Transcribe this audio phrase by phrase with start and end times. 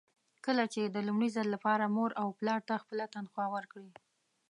[0.45, 3.89] کله چې د لومړي ځل لپاره مور او پلار ته خپله تنخوا ورکړئ.